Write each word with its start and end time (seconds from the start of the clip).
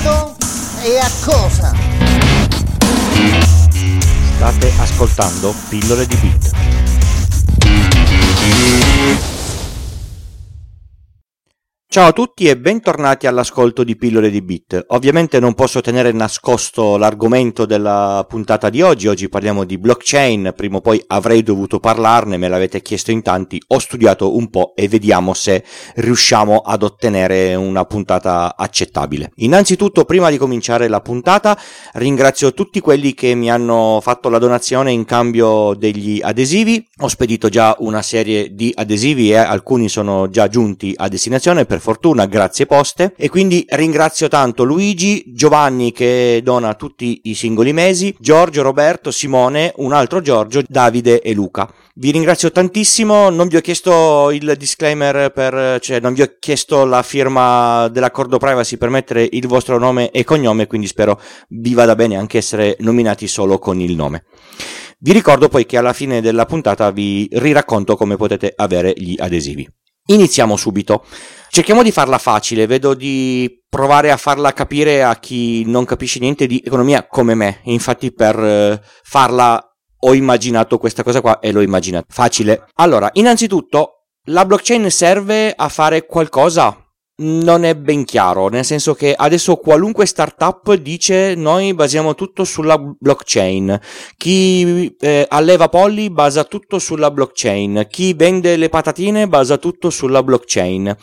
modo 0.00 0.34
e 0.82 0.98
a 0.98 1.10
cosa? 1.24 1.72
State 4.36 4.72
ascoltando 4.78 5.54
Pillole 5.68 6.06
di 6.06 6.16
Beat. 6.16 6.50
Ciao 11.92 12.06
a 12.06 12.12
tutti 12.12 12.46
e 12.46 12.56
bentornati 12.56 13.26
all'ascolto 13.26 13.82
di 13.82 13.96
Pillole 13.96 14.30
di 14.30 14.42
Bit. 14.42 14.84
Ovviamente 14.90 15.40
non 15.40 15.54
posso 15.54 15.80
tenere 15.80 16.12
nascosto 16.12 16.96
l'argomento 16.96 17.66
della 17.66 18.24
puntata 18.28 18.70
di 18.70 18.80
oggi, 18.80 19.08
oggi 19.08 19.28
parliamo 19.28 19.64
di 19.64 19.76
blockchain, 19.76 20.52
prima 20.54 20.76
o 20.76 20.80
poi 20.82 21.02
avrei 21.08 21.42
dovuto 21.42 21.80
parlarne, 21.80 22.36
me 22.36 22.46
l'avete 22.46 22.80
chiesto 22.80 23.10
in 23.10 23.22
tanti, 23.22 23.60
ho 23.66 23.80
studiato 23.80 24.36
un 24.36 24.50
po' 24.50 24.72
e 24.76 24.86
vediamo 24.86 25.34
se 25.34 25.64
riusciamo 25.96 26.58
ad 26.58 26.84
ottenere 26.84 27.56
una 27.56 27.84
puntata 27.84 28.54
accettabile. 28.56 29.32
Innanzitutto, 29.38 30.04
prima 30.04 30.30
di 30.30 30.38
cominciare 30.38 30.86
la 30.86 31.00
puntata, 31.00 31.58
ringrazio 31.94 32.54
tutti 32.54 32.78
quelli 32.78 33.14
che 33.14 33.34
mi 33.34 33.50
hanno 33.50 33.98
fatto 34.00 34.28
la 34.28 34.38
donazione 34.38 34.92
in 34.92 35.04
cambio 35.04 35.74
degli 35.74 36.20
adesivi, 36.22 36.86
ho 37.00 37.08
spedito 37.08 37.48
già 37.48 37.74
una 37.80 38.00
serie 38.00 38.54
di 38.54 38.72
adesivi 38.76 39.32
e 39.32 39.38
alcuni 39.38 39.88
sono 39.88 40.28
già 40.28 40.46
giunti 40.46 40.94
a 40.96 41.08
destinazione 41.08 41.64
per 41.64 41.78
fortuna 41.80 42.26
grazie 42.26 42.66
poste 42.66 43.14
e 43.16 43.28
quindi 43.28 43.64
ringrazio 43.68 44.28
tanto 44.28 44.62
Luigi, 44.62 45.24
Giovanni 45.34 45.92
che 45.92 46.40
dona 46.44 46.74
tutti 46.74 47.22
i 47.24 47.34
singoli 47.34 47.72
mesi, 47.72 48.14
Giorgio, 48.18 48.62
Roberto, 48.62 49.10
Simone, 49.10 49.72
un 49.76 49.92
altro 49.92 50.20
Giorgio, 50.20 50.62
Davide 50.66 51.20
e 51.20 51.32
Luca. 51.32 51.68
Vi 51.94 52.12
ringrazio 52.12 52.50
tantissimo, 52.52 53.28
non 53.30 53.48
vi 53.48 53.56
ho 53.56 53.60
chiesto 53.60 54.30
il 54.30 54.54
disclaimer 54.56 55.32
per, 55.32 55.80
cioè 55.80 56.00
non 56.00 56.14
vi 56.14 56.22
ho 56.22 56.36
chiesto 56.38 56.84
la 56.84 57.02
firma 57.02 57.88
dell'accordo 57.88 58.38
privacy 58.38 58.76
per 58.76 58.88
mettere 58.88 59.28
il 59.30 59.46
vostro 59.46 59.78
nome 59.78 60.10
e 60.10 60.24
cognome, 60.24 60.66
quindi 60.66 60.86
spero 60.86 61.20
vi 61.48 61.74
vada 61.74 61.94
bene 61.96 62.16
anche 62.16 62.38
essere 62.38 62.76
nominati 62.78 63.26
solo 63.26 63.58
con 63.58 63.80
il 63.80 63.96
nome. 63.96 64.24
Vi 65.02 65.12
ricordo 65.12 65.48
poi 65.48 65.64
che 65.66 65.78
alla 65.78 65.94
fine 65.94 66.20
della 66.20 66.44
puntata 66.44 66.90
vi 66.90 67.28
riracconto 67.32 67.96
come 67.96 68.16
potete 68.16 68.52
avere 68.54 68.92
gli 68.94 69.14
adesivi. 69.18 69.66
Iniziamo 70.06 70.56
subito. 70.56 71.04
Cerchiamo 71.52 71.82
di 71.82 71.90
farla 71.90 72.18
facile, 72.18 72.68
vedo 72.68 72.94
di 72.94 73.64
provare 73.68 74.12
a 74.12 74.16
farla 74.16 74.52
capire 74.52 75.02
a 75.02 75.16
chi 75.16 75.64
non 75.66 75.84
capisce 75.84 76.20
niente 76.20 76.46
di 76.46 76.62
economia 76.64 77.08
come 77.08 77.34
me. 77.34 77.58
Infatti 77.64 78.12
per 78.12 78.38
eh, 78.38 78.80
farla 79.02 79.60
ho 80.02 80.14
immaginato 80.14 80.78
questa 80.78 81.02
cosa 81.02 81.20
qua 81.20 81.40
e 81.40 81.50
l'ho 81.50 81.60
immaginata 81.60 82.06
facile. 82.08 82.66
Allora, 82.74 83.10
innanzitutto, 83.14 84.04
la 84.26 84.44
blockchain 84.44 84.88
serve 84.92 85.52
a 85.52 85.68
fare 85.68 86.06
qualcosa? 86.06 86.79
Non 87.20 87.64
è 87.64 87.74
ben 87.74 88.04
chiaro, 88.04 88.48
nel 88.48 88.64
senso 88.64 88.94
che 88.94 89.14
adesso 89.14 89.56
qualunque 89.56 90.06
startup 90.06 90.72
dice 90.74 91.34
noi 91.34 91.74
basiamo 91.74 92.14
tutto 92.14 92.44
sulla 92.44 92.78
blockchain, 92.78 93.78
chi 94.16 94.94
eh, 94.98 95.26
alleva 95.28 95.68
polli 95.68 96.10
basa 96.10 96.44
tutto 96.44 96.78
sulla 96.78 97.10
blockchain, 97.10 97.86
chi 97.90 98.14
vende 98.14 98.56
le 98.56 98.68
patatine 98.68 99.28
basa 99.28 99.58
tutto 99.58 99.90
sulla 99.90 100.22
blockchain. 100.22 100.96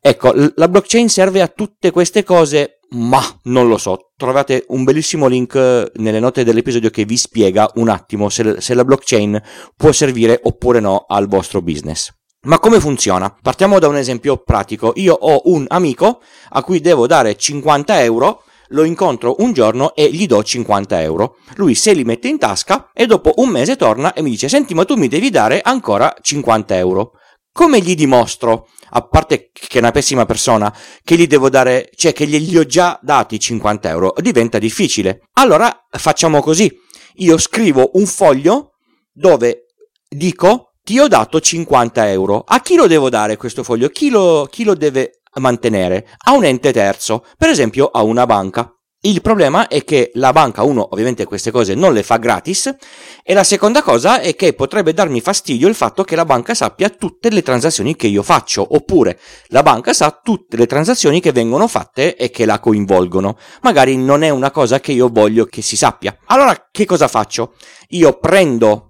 Ecco, 0.00 0.32
la 0.54 0.68
blockchain 0.68 1.08
serve 1.08 1.42
a 1.42 1.48
tutte 1.48 1.90
queste 1.90 2.24
cose, 2.24 2.80
ma 2.90 3.22
non 3.44 3.68
lo 3.68 3.76
so. 3.76 4.12
Trovate 4.16 4.64
un 4.68 4.84
bellissimo 4.84 5.26
link 5.26 5.54
nelle 5.94 6.20
note 6.20 6.44
dell'episodio 6.44 6.90
che 6.90 7.04
vi 7.04 7.16
spiega 7.16 7.70
un 7.74 7.88
attimo 7.88 8.28
se, 8.30 8.60
se 8.60 8.74
la 8.74 8.84
blockchain 8.84 9.40
può 9.76 9.92
servire 9.92 10.40
oppure 10.42 10.80
no 10.80 11.04
al 11.06 11.28
vostro 11.28 11.60
business. 11.60 12.17
Ma 12.42 12.60
come 12.60 12.78
funziona? 12.78 13.36
Partiamo 13.42 13.80
da 13.80 13.88
un 13.88 13.96
esempio 13.96 14.36
pratico. 14.36 14.92
Io 14.94 15.12
ho 15.12 15.42
un 15.46 15.64
amico 15.68 16.22
a 16.50 16.62
cui 16.62 16.80
devo 16.80 17.08
dare 17.08 17.36
50 17.36 18.00
euro, 18.02 18.44
lo 18.68 18.84
incontro 18.84 19.34
un 19.38 19.52
giorno 19.52 19.92
e 19.96 20.08
gli 20.12 20.24
do 20.26 20.44
50 20.44 21.02
euro. 21.02 21.38
Lui 21.56 21.74
se 21.74 21.92
li 21.92 22.04
mette 22.04 22.28
in 22.28 22.38
tasca 22.38 22.90
e 22.94 23.06
dopo 23.06 23.32
un 23.38 23.48
mese 23.48 23.74
torna 23.74 24.12
e 24.12 24.22
mi 24.22 24.30
dice 24.30 24.48
senti 24.48 24.72
ma 24.72 24.84
tu 24.84 24.94
mi 24.94 25.08
devi 25.08 25.30
dare 25.30 25.60
ancora 25.62 26.14
50 26.20 26.76
euro. 26.76 27.12
Come 27.50 27.80
gli 27.80 27.96
dimostro, 27.96 28.68
a 28.90 29.02
parte 29.02 29.50
che 29.52 29.78
è 29.78 29.78
una 29.78 29.90
pessima 29.90 30.24
persona, 30.24 30.72
che 31.02 31.16
gli 31.16 31.26
devo 31.26 31.50
dare, 31.50 31.90
cioè 31.96 32.12
che 32.12 32.24
gli 32.24 32.56
ho 32.56 32.64
già 32.64 33.00
dati 33.02 33.40
50 33.40 33.88
euro? 33.88 34.14
Diventa 34.20 34.60
difficile. 34.60 35.22
Allora 35.32 35.86
facciamo 35.90 36.40
così. 36.40 36.72
Io 37.16 37.36
scrivo 37.36 37.90
un 37.94 38.06
foglio 38.06 38.74
dove 39.12 39.64
dico 40.08 40.67
ti 40.88 40.98
ho 40.98 41.06
dato 41.06 41.38
50 41.38 42.08
euro. 42.08 42.42
A 42.46 42.62
chi 42.62 42.74
lo 42.74 42.86
devo 42.86 43.10
dare 43.10 43.36
questo 43.36 43.62
foglio? 43.62 43.90
Chi 43.90 44.08
lo, 44.08 44.48
chi 44.50 44.64
lo 44.64 44.74
deve 44.74 45.20
mantenere? 45.34 46.08
A 46.24 46.32
un 46.32 46.46
ente 46.46 46.72
terzo, 46.72 47.26
per 47.36 47.50
esempio 47.50 47.90
a 47.92 48.02
una 48.02 48.24
banca. 48.24 48.72
Il 49.02 49.20
problema 49.20 49.68
è 49.68 49.84
che 49.84 50.10
la 50.14 50.32
banca, 50.32 50.62
uno, 50.62 50.88
ovviamente 50.90 51.26
queste 51.26 51.50
cose 51.50 51.74
non 51.74 51.92
le 51.92 52.02
fa 52.02 52.16
gratis, 52.16 52.74
e 53.22 53.34
la 53.34 53.44
seconda 53.44 53.82
cosa 53.82 54.20
è 54.20 54.34
che 54.34 54.54
potrebbe 54.54 54.94
darmi 54.94 55.20
fastidio 55.20 55.68
il 55.68 55.74
fatto 55.74 56.04
che 56.04 56.16
la 56.16 56.24
banca 56.24 56.54
sappia 56.54 56.88
tutte 56.88 57.28
le 57.28 57.42
transazioni 57.42 57.94
che 57.94 58.06
io 58.06 58.22
faccio, 58.22 58.66
oppure 58.74 59.20
la 59.48 59.62
banca 59.62 59.92
sa 59.92 60.18
tutte 60.22 60.56
le 60.56 60.66
transazioni 60.66 61.20
che 61.20 61.32
vengono 61.32 61.68
fatte 61.68 62.16
e 62.16 62.30
che 62.30 62.46
la 62.46 62.60
coinvolgono. 62.60 63.36
Magari 63.60 63.98
non 63.98 64.22
è 64.22 64.30
una 64.30 64.50
cosa 64.50 64.80
che 64.80 64.92
io 64.92 65.10
voglio 65.12 65.44
che 65.44 65.60
si 65.60 65.76
sappia. 65.76 66.16
Allora, 66.28 66.68
che 66.72 66.86
cosa 66.86 67.08
faccio? 67.08 67.52
Io 67.88 68.18
prendo 68.18 68.87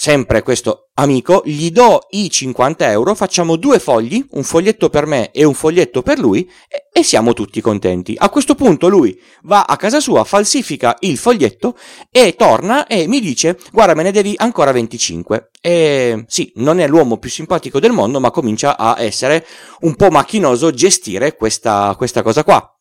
sempre 0.00 0.40
questo 0.40 0.88
amico, 0.94 1.42
gli 1.44 1.70
do 1.70 2.06
i 2.12 2.30
50 2.30 2.90
euro, 2.90 3.14
facciamo 3.14 3.56
due 3.56 3.78
fogli, 3.78 4.24
un 4.30 4.44
foglietto 4.44 4.88
per 4.88 5.04
me 5.04 5.30
e 5.30 5.44
un 5.44 5.52
foglietto 5.52 6.00
per 6.00 6.18
lui 6.18 6.50
e, 6.90 7.02
siamo 7.02 7.34
tutti 7.34 7.60
contenti. 7.60 8.14
A 8.16 8.30
questo 8.30 8.54
punto 8.54 8.88
lui 8.88 9.14
va 9.42 9.64
a 9.64 9.76
casa 9.76 10.00
sua, 10.00 10.24
falsifica 10.24 10.96
il 11.00 11.18
foglietto 11.18 11.76
e 12.10 12.34
torna 12.34 12.86
e 12.86 13.06
mi 13.08 13.20
dice 13.20 13.58
guarda 13.72 13.92
me 13.92 14.04
ne 14.04 14.10
devi 14.10 14.32
ancora 14.38 14.72
25. 14.72 15.50
E 15.60 16.24
sì, 16.28 16.50
non 16.54 16.80
è 16.80 16.88
l'uomo 16.88 17.18
più 17.18 17.28
simpatico 17.28 17.78
del 17.78 17.92
mondo 17.92 18.20
ma 18.20 18.30
comincia 18.30 18.78
a 18.78 19.02
essere 19.02 19.46
un 19.80 19.96
po' 19.96 20.08
macchinoso 20.08 20.70
gestire 20.70 21.36
questa, 21.36 21.94
questa 21.98 22.22
cosa 22.22 22.42
qua. 22.42 22.74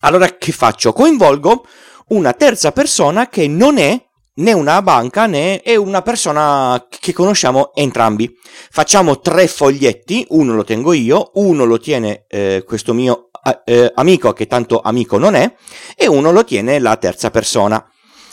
Allora 0.00 0.38
che 0.38 0.52
faccio? 0.52 0.94
Coinvolgo 0.94 1.66
una 2.08 2.32
terza 2.32 2.72
persona 2.72 3.28
che 3.28 3.46
non 3.48 3.76
è 3.76 4.07
né 4.38 4.52
una 4.52 4.82
banca 4.82 5.26
né 5.26 5.60
è 5.62 5.76
una 5.76 6.02
persona 6.02 6.86
che 6.88 7.12
conosciamo 7.12 7.72
entrambi. 7.74 8.36
Facciamo 8.70 9.20
tre 9.20 9.46
foglietti, 9.46 10.26
uno 10.30 10.54
lo 10.54 10.64
tengo 10.64 10.92
io, 10.92 11.30
uno 11.34 11.64
lo 11.64 11.78
tiene 11.78 12.24
eh, 12.28 12.64
questo 12.66 12.92
mio 12.92 13.30
eh, 13.64 13.92
amico 13.94 14.32
che 14.32 14.46
tanto 14.46 14.80
amico 14.80 15.18
non 15.18 15.34
è 15.34 15.54
e 15.96 16.06
uno 16.06 16.32
lo 16.32 16.44
tiene 16.44 16.78
la 16.78 16.96
terza 16.96 17.30
persona. 17.30 17.84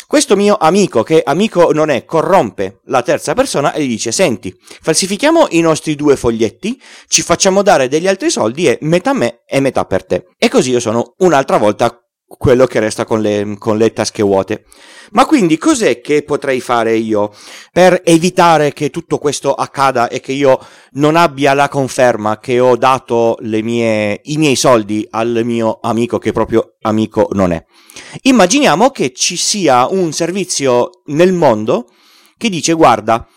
Questo 0.07 0.35
mio 0.35 0.55
amico, 0.59 1.01
che 1.01 1.23
amico 1.25 1.71
non 1.73 1.89
è, 1.89 2.05
corrompe 2.05 2.81
la 2.85 3.01
terza 3.01 3.33
persona 3.33 3.73
e 3.73 3.83
gli 3.83 3.87
dice: 3.87 4.11
Senti, 4.11 4.55
falsifichiamo 4.81 5.47
i 5.49 5.61
nostri 5.61 5.95
due 5.95 6.15
foglietti, 6.15 6.79
ci 7.07 7.23
facciamo 7.23 7.63
dare 7.63 7.87
degli 7.87 8.07
altri 8.07 8.29
soldi 8.29 8.67
e 8.67 8.77
metà 8.81 9.13
me 9.13 9.41
e 9.47 9.59
metà 9.59 9.83
per 9.85 10.05
te. 10.05 10.27
E 10.37 10.47
così 10.47 10.69
io 10.69 10.79
sono 10.79 11.15
un'altra 11.17 11.57
volta 11.57 12.04
quello 12.27 12.65
che 12.65 12.79
resta 12.79 13.05
con 13.05 13.21
le, 13.21 13.55
con 13.57 13.77
le 13.77 13.93
tasche 13.93 14.23
vuote. 14.23 14.65
Ma 15.11 15.25
quindi 15.25 15.57
cos'è 15.57 16.01
che 16.01 16.23
potrei 16.23 16.59
fare 16.59 16.95
io 16.95 17.31
per 17.71 18.01
evitare 18.03 18.73
che 18.73 18.89
tutto 18.89 19.19
questo 19.19 19.53
accada 19.53 20.07
e 20.07 20.19
che 20.19 20.31
io 20.31 20.59
non 20.93 21.15
abbia 21.15 21.53
la 21.53 21.69
conferma 21.69 22.39
che 22.39 22.59
ho 22.59 22.75
dato 22.75 23.37
mie, 23.41 24.19
i 24.23 24.37
miei 24.37 24.55
soldi 24.55 25.07
al 25.11 25.41
mio 25.43 25.79
amico 25.81 26.17
che 26.17 26.31
proprio 26.31 26.75
amico 26.81 27.29
non 27.33 27.51
è? 27.51 27.63
Immaginiamo 28.23 28.89
che 28.89 29.13
ci 29.13 29.37
sia 29.37 29.87
un 29.87 30.11
servizio 30.11 31.01
nel 31.05 31.33
mondo 31.33 31.87
che 32.37 32.49
dice 32.49 32.73
guarda, 32.73 33.27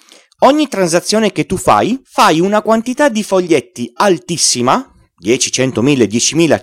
ogni 0.41 0.69
transazione 0.69 1.33
che 1.33 1.45
tu 1.45 1.57
fai, 1.57 2.01
fai 2.05 2.41
una 2.41 2.63
quantità 2.63 3.09
di 3.09 3.23
foglietti 3.23 3.93
altissima 3.95 4.93
10, 5.19 5.51
100.000, 5.51 6.05
10.000, 6.05 6.61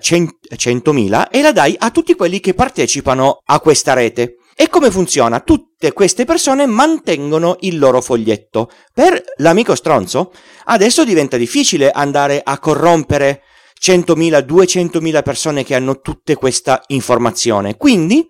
100.000 0.55 1.27
e 1.29 1.41
la 1.41 1.52
dai 1.52 1.75
a 1.78 1.91
tutti 1.91 2.16
quelli 2.16 2.40
che 2.40 2.53
partecipano 2.53 3.41
a 3.43 3.59
questa 3.59 3.93
rete. 3.93 4.37
E 4.55 4.69
come 4.69 4.90
funziona? 4.90 5.41
Tutte 5.41 5.91
queste 5.91 6.23
persone 6.23 6.66
mantengono 6.66 7.57
il 7.61 7.78
loro 7.78 8.02
foglietto. 8.02 8.72
Per 8.93 9.22
l'amico 9.37 9.75
stronzo, 9.75 10.31
adesso 10.66 11.03
diventa 11.03 11.35
difficile 11.35 11.91
andare 11.91 12.41
a 12.41 12.57
corrompere 12.59 13.41
100.000, 13.81 14.46
200.000 14.46 15.23
persone 15.23 15.66
che 15.66 15.75
hanno 15.75 15.99
tutta 15.99 16.34
questa 16.35 16.81
informazione. 16.87 17.75
Quindi 17.75 18.25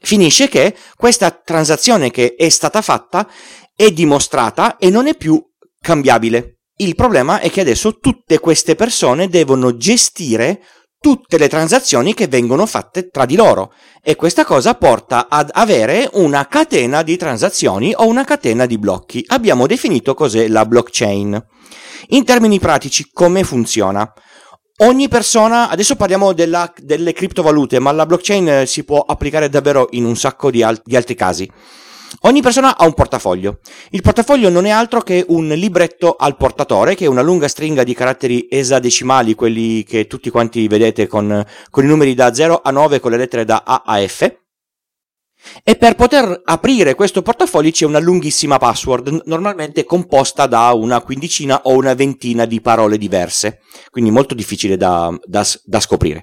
finisce 0.00 0.48
che 0.48 0.76
questa 0.96 1.32
transazione 1.32 2.12
che 2.12 2.36
è 2.36 2.48
stata 2.48 2.80
fatta 2.80 3.28
è 3.74 3.90
dimostrata 3.90 4.76
e 4.76 4.90
non 4.90 5.08
è 5.08 5.16
più 5.16 5.44
cambiabile. 5.80 6.58
Il 6.76 6.94
problema 6.94 7.40
è 7.40 7.50
che 7.50 7.60
adesso 7.60 7.98
tutte 7.98 8.38
queste 8.38 8.74
persone 8.74 9.28
devono 9.28 9.76
gestire 9.76 10.60
tutte 10.98 11.36
le 11.36 11.48
transazioni 11.48 12.14
che 12.14 12.28
vengono 12.28 12.64
fatte 12.64 13.08
tra 13.08 13.26
di 13.26 13.34
loro 13.34 13.72
e 14.00 14.14
questa 14.14 14.44
cosa 14.44 14.74
porta 14.74 15.28
ad 15.28 15.50
avere 15.52 16.08
una 16.12 16.46
catena 16.46 17.02
di 17.02 17.16
transazioni 17.16 17.92
o 17.96 18.06
una 18.06 18.24
catena 18.24 18.66
di 18.66 18.78
blocchi. 18.78 19.24
Abbiamo 19.28 19.66
definito 19.66 20.14
cos'è 20.14 20.46
la 20.48 20.64
blockchain. 20.64 21.44
In 22.08 22.24
termini 22.24 22.58
pratici 22.58 23.10
come 23.12 23.42
funziona? 23.42 24.12
ogni 24.82 25.08
persona, 25.08 25.68
adesso 25.68 25.96
parliamo 25.96 26.32
della, 26.32 26.72
delle 26.76 27.12
criptovalute, 27.12 27.78
ma 27.78 27.92
la 27.92 28.06
blockchain 28.06 28.66
si 28.66 28.84
può 28.84 29.00
applicare 29.00 29.48
davvero 29.48 29.88
in 29.90 30.04
un 30.04 30.16
sacco 30.16 30.50
di, 30.50 30.62
al- 30.62 30.80
di 30.84 30.96
altri 30.96 31.14
casi. 31.14 31.50
Ogni 32.20 32.42
persona 32.42 32.76
ha 32.76 32.84
un 32.84 32.94
portafoglio. 32.94 33.60
Il 33.90 34.02
portafoglio 34.02 34.48
non 34.48 34.66
è 34.66 34.70
altro 34.70 35.00
che 35.00 35.24
un 35.28 35.48
libretto 35.48 36.14
al 36.16 36.36
portatore, 36.36 36.94
che 36.94 37.04
è 37.04 37.08
una 37.08 37.22
lunga 37.22 37.48
stringa 37.48 37.84
di 37.84 37.94
caratteri 37.94 38.46
esadecimali, 38.50 39.34
quelli 39.34 39.82
che 39.84 40.06
tutti 40.06 40.30
quanti 40.30 40.68
vedete 40.68 41.06
con, 41.06 41.44
con 41.70 41.84
i 41.84 41.86
numeri 41.86 42.14
da 42.14 42.32
0 42.32 42.60
a 42.62 42.70
9 42.70 43.00
con 43.00 43.10
le 43.10 43.16
lettere 43.16 43.44
da 43.44 43.62
A 43.64 43.82
a 43.84 44.06
F. 44.06 44.40
E 45.64 45.74
per 45.74 45.96
poter 45.96 46.42
aprire 46.44 46.94
questo 46.94 47.20
portafoglio 47.20 47.70
c'è 47.70 47.84
una 47.84 47.98
lunghissima 47.98 48.58
password, 48.58 49.22
normalmente 49.24 49.84
composta 49.84 50.46
da 50.46 50.72
una 50.72 51.00
quindicina 51.00 51.62
o 51.64 51.74
una 51.74 51.94
ventina 51.94 52.44
di 52.44 52.60
parole 52.60 52.96
diverse, 52.96 53.58
quindi 53.90 54.12
molto 54.12 54.34
difficile 54.34 54.76
da, 54.76 55.12
da, 55.24 55.44
da 55.64 55.80
scoprire 55.80 56.22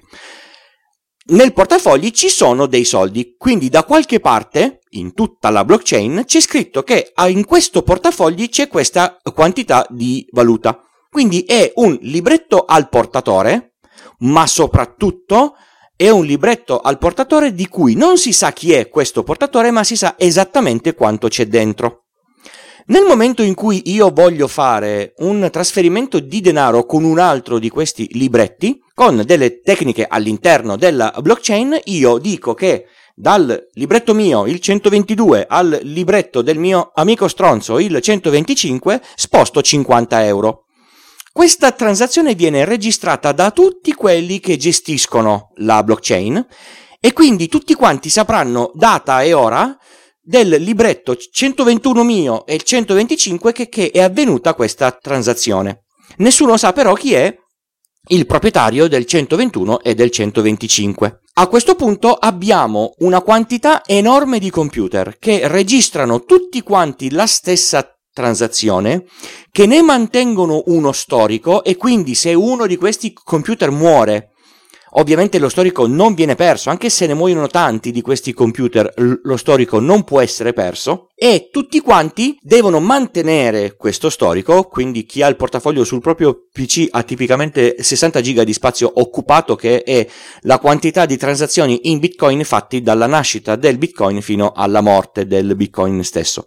nel 1.30 1.52
portafogli 1.52 2.10
ci 2.10 2.28
sono 2.28 2.66
dei 2.66 2.84
soldi, 2.84 3.34
quindi 3.36 3.68
da 3.68 3.84
qualche 3.84 4.20
parte 4.20 4.79
in 4.90 5.14
tutta 5.14 5.50
la 5.50 5.64
blockchain 5.64 6.24
c'è 6.24 6.40
scritto 6.40 6.82
che 6.82 7.12
in 7.28 7.44
questo 7.44 7.82
portafogli 7.82 8.48
c'è 8.48 8.68
questa 8.68 9.16
quantità 9.34 9.86
di 9.88 10.26
valuta. 10.32 10.82
Quindi 11.10 11.42
è 11.42 11.72
un 11.76 11.98
libretto 12.02 12.64
al 12.64 12.88
portatore, 12.88 13.74
ma 14.20 14.46
soprattutto 14.46 15.54
è 15.96 16.08
un 16.08 16.24
libretto 16.24 16.78
al 16.80 16.98
portatore 16.98 17.52
di 17.52 17.68
cui 17.68 17.94
non 17.94 18.16
si 18.16 18.32
sa 18.32 18.52
chi 18.52 18.72
è 18.72 18.88
questo 18.88 19.22
portatore, 19.22 19.70
ma 19.70 19.84
si 19.84 19.96
sa 19.96 20.14
esattamente 20.16 20.94
quanto 20.94 21.28
c'è 21.28 21.46
dentro. 21.46 22.04
Nel 22.86 23.04
momento 23.04 23.42
in 23.42 23.54
cui 23.54 23.82
io 23.92 24.10
voglio 24.10 24.48
fare 24.48 25.12
un 25.18 25.46
trasferimento 25.52 26.18
di 26.18 26.40
denaro 26.40 26.86
con 26.86 27.04
un 27.04 27.18
altro 27.18 27.58
di 27.58 27.68
questi 27.68 28.08
libretti, 28.12 28.80
con 28.94 29.22
delle 29.24 29.60
tecniche 29.60 30.06
all'interno 30.08 30.76
della 30.76 31.14
blockchain, 31.20 31.78
io 31.84 32.18
dico 32.18 32.54
che 32.54 32.86
dal 33.20 33.68
libretto 33.74 34.14
mio, 34.14 34.46
il 34.46 34.60
122, 34.60 35.44
al 35.46 35.78
libretto 35.82 36.40
del 36.40 36.58
mio 36.58 36.90
amico 36.94 37.28
stronzo, 37.28 37.78
il 37.78 38.00
125, 38.00 39.02
sposto 39.14 39.60
50 39.60 40.24
euro. 40.24 40.64
Questa 41.30 41.70
transazione 41.72 42.34
viene 42.34 42.64
registrata 42.64 43.32
da 43.32 43.50
tutti 43.50 43.92
quelli 43.92 44.40
che 44.40 44.56
gestiscono 44.56 45.50
la 45.56 45.82
blockchain 45.82 46.46
e 46.98 47.12
quindi 47.12 47.48
tutti 47.48 47.74
quanti 47.74 48.08
sapranno 48.08 48.72
data 48.74 49.22
e 49.22 49.34
ora 49.34 49.76
del 50.18 50.48
libretto 50.48 51.14
121 51.14 52.02
mio 52.02 52.46
e 52.46 52.54
il 52.54 52.62
125 52.62 53.52
che, 53.52 53.68
che 53.68 53.90
è 53.90 54.00
avvenuta 54.00 54.54
questa 54.54 54.90
transazione. 54.92 55.84
Nessuno 56.16 56.56
sa 56.56 56.72
però 56.72 56.94
chi 56.94 57.12
è 57.12 57.36
il 58.08 58.26
proprietario 58.26 58.88
del 58.88 59.04
121 59.04 59.80
e 59.80 59.94
del 59.94 60.10
125. 60.10 61.20
A 61.34 61.46
questo 61.46 61.74
punto 61.74 62.14
abbiamo 62.14 62.94
una 62.98 63.20
quantità 63.20 63.82
enorme 63.84 64.38
di 64.38 64.50
computer 64.50 65.16
che 65.18 65.46
registrano 65.48 66.24
tutti 66.24 66.62
quanti 66.62 67.10
la 67.10 67.26
stessa 67.26 67.94
transazione, 68.12 69.04
che 69.50 69.66
ne 69.66 69.82
mantengono 69.82 70.62
uno 70.66 70.92
storico 70.92 71.62
e 71.62 71.76
quindi 71.76 72.14
se 72.14 72.34
uno 72.34 72.66
di 72.66 72.76
questi 72.76 73.12
computer 73.12 73.70
muore 73.70 74.30
Ovviamente 74.94 75.38
lo 75.38 75.48
storico 75.48 75.86
non 75.86 76.14
viene 76.14 76.34
perso, 76.34 76.70
anche 76.70 76.90
se 76.90 77.06
ne 77.06 77.14
muoiono 77.14 77.46
tanti 77.46 77.92
di 77.92 78.00
questi 78.00 78.32
computer, 78.32 78.92
lo 79.22 79.36
storico 79.36 79.78
non 79.78 80.02
può 80.02 80.20
essere 80.20 80.52
perso 80.52 81.08
e 81.14 81.48
tutti 81.52 81.80
quanti 81.80 82.36
devono 82.40 82.80
mantenere 82.80 83.76
questo 83.76 84.10
storico, 84.10 84.64
quindi 84.64 85.04
chi 85.04 85.22
ha 85.22 85.28
il 85.28 85.36
portafoglio 85.36 85.84
sul 85.84 86.00
proprio 86.00 86.46
PC 86.52 86.88
ha 86.90 87.02
tipicamente 87.04 87.76
60 87.78 88.20
giga 88.20 88.42
di 88.42 88.52
spazio 88.52 88.90
occupato 88.94 89.54
che 89.54 89.82
è 89.84 90.06
la 90.40 90.58
quantità 90.58 91.06
di 91.06 91.16
transazioni 91.16 91.90
in 91.90 92.00
Bitcoin 92.00 92.42
fatti 92.44 92.82
dalla 92.82 93.06
nascita 93.06 93.54
del 93.54 93.78
Bitcoin 93.78 94.20
fino 94.22 94.52
alla 94.54 94.80
morte 94.80 95.26
del 95.26 95.54
Bitcoin 95.54 96.02
stesso. 96.02 96.46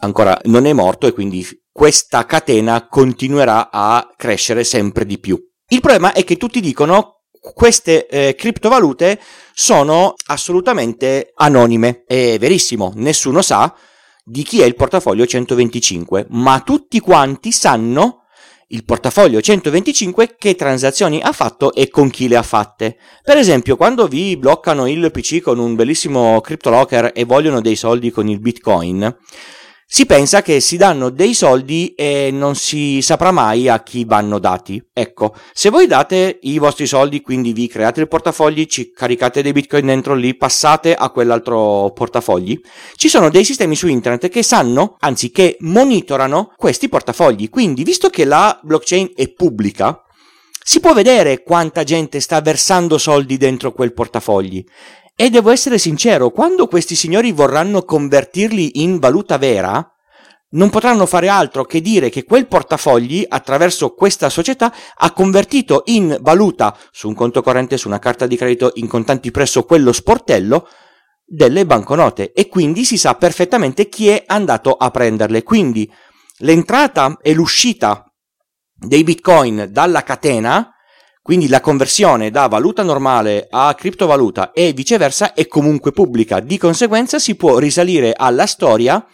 Ancora 0.00 0.38
non 0.44 0.64
è 0.64 0.72
morto 0.72 1.08
e 1.08 1.12
quindi 1.12 1.44
questa 1.72 2.24
catena 2.24 2.86
continuerà 2.86 3.70
a 3.72 4.12
crescere 4.16 4.62
sempre 4.62 5.04
di 5.04 5.18
più. 5.18 5.36
Il 5.70 5.80
problema 5.80 6.12
è 6.12 6.24
che 6.24 6.36
tutti 6.36 6.60
dicono 6.60 7.17
queste 7.54 8.06
eh, 8.06 8.34
criptovalute 8.34 9.20
sono 9.52 10.14
assolutamente 10.26 11.32
anonime. 11.34 12.04
È 12.06 12.36
verissimo, 12.38 12.92
nessuno 12.96 13.42
sa 13.42 13.74
di 14.24 14.42
chi 14.42 14.60
è 14.60 14.64
il 14.64 14.74
portafoglio 14.74 15.26
125, 15.26 16.26
ma 16.30 16.60
tutti 16.60 17.00
quanti 17.00 17.50
sanno 17.50 18.24
il 18.68 18.84
portafoglio 18.84 19.40
125 19.40 20.36
che 20.38 20.54
transazioni 20.54 21.20
ha 21.22 21.32
fatto 21.32 21.72
e 21.72 21.88
con 21.88 22.10
chi 22.10 22.28
le 22.28 22.36
ha 22.36 22.42
fatte. 22.42 22.98
Per 23.22 23.36
esempio, 23.38 23.76
quando 23.76 24.06
vi 24.06 24.36
bloccano 24.36 24.86
il 24.86 25.10
PC 25.10 25.40
con 25.40 25.58
un 25.58 25.74
bellissimo 25.74 26.40
CryptoLocker 26.40 27.12
e 27.14 27.24
vogliono 27.24 27.62
dei 27.62 27.76
soldi 27.76 28.10
con 28.10 28.28
il 28.28 28.40
Bitcoin, 28.40 29.16
si 29.90 30.04
pensa 30.04 30.42
che 30.42 30.60
si 30.60 30.76
danno 30.76 31.08
dei 31.08 31.32
soldi 31.32 31.94
e 31.94 32.28
non 32.30 32.56
si 32.56 33.00
saprà 33.00 33.30
mai 33.30 33.70
a 33.70 33.82
chi 33.82 34.04
vanno 34.04 34.38
dati. 34.38 34.86
Ecco, 34.92 35.34
se 35.54 35.70
voi 35.70 35.86
date 35.86 36.40
i 36.42 36.58
vostri 36.58 36.86
soldi, 36.86 37.22
quindi 37.22 37.54
vi 37.54 37.68
create 37.68 38.02
il 38.02 38.06
portafogli, 38.06 38.66
ci 38.66 38.92
caricate 38.92 39.40
dei 39.40 39.52
bitcoin 39.52 39.86
dentro 39.86 40.14
lì, 40.14 40.36
passate 40.36 40.94
a 40.94 41.08
quell'altro 41.08 41.90
portafogli, 41.94 42.60
ci 42.96 43.08
sono 43.08 43.30
dei 43.30 43.44
sistemi 43.44 43.74
su 43.76 43.88
internet 43.88 44.28
che 44.28 44.42
sanno, 44.42 44.96
anzi 44.98 45.30
che 45.30 45.56
monitorano 45.60 46.52
questi 46.58 46.90
portafogli. 46.90 47.48
Quindi, 47.48 47.82
visto 47.82 48.10
che 48.10 48.26
la 48.26 48.60
blockchain 48.62 49.12
è 49.16 49.26
pubblica, 49.28 50.02
si 50.62 50.80
può 50.80 50.92
vedere 50.92 51.42
quanta 51.42 51.82
gente 51.82 52.20
sta 52.20 52.42
versando 52.42 52.98
soldi 52.98 53.38
dentro 53.38 53.72
quel 53.72 53.94
portafogli 53.94 54.62
e 55.20 55.30
devo 55.30 55.50
essere 55.50 55.78
sincero, 55.78 56.30
quando 56.30 56.68
questi 56.68 56.94
signori 56.94 57.32
vorranno 57.32 57.82
convertirli 57.82 58.82
in 58.84 59.00
valuta 59.00 59.36
vera, 59.36 59.84
non 60.50 60.70
potranno 60.70 61.06
fare 61.06 61.26
altro 61.26 61.64
che 61.64 61.80
dire 61.80 62.08
che 62.08 62.22
quel 62.22 62.46
portafogli, 62.46 63.26
attraverso 63.28 63.94
questa 63.94 64.30
società, 64.30 64.72
ha 64.94 65.12
convertito 65.12 65.82
in 65.86 66.16
valuta 66.20 66.78
su 66.92 67.08
un 67.08 67.14
conto 67.14 67.42
corrente, 67.42 67.76
su 67.76 67.88
una 67.88 67.98
carta 67.98 68.28
di 68.28 68.36
credito, 68.36 68.70
in 68.74 68.86
contanti 68.86 69.32
presso 69.32 69.64
quello 69.64 69.90
sportello, 69.90 70.68
delle 71.26 71.66
banconote 71.66 72.32
e 72.32 72.46
quindi 72.46 72.84
si 72.84 72.96
sa 72.96 73.16
perfettamente 73.16 73.88
chi 73.88 74.06
è 74.10 74.22
andato 74.24 74.74
a 74.74 74.88
prenderle. 74.92 75.42
Quindi 75.42 75.92
l'entrata 76.38 77.18
e 77.20 77.34
l'uscita 77.34 78.04
dei 78.72 79.02
bitcoin 79.02 79.66
dalla 79.72 80.04
catena 80.04 80.72
quindi 81.28 81.48
la 81.48 81.60
conversione 81.60 82.30
da 82.30 82.46
valuta 82.46 82.82
normale 82.82 83.48
a 83.50 83.74
criptovaluta 83.74 84.50
e 84.50 84.72
viceversa 84.72 85.34
è 85.34 85.46
comunque 85.46 85.92
pubblica, 85.92 86.40
di 86.40 86.56
conseguenza 86.56 87.18
si 87.18 87.34
può 87.34 87.58
risalire 87.58 88.14
alla 88.16 88.46
storia 88.46 89.06